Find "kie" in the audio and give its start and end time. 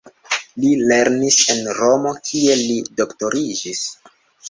2.31-2.59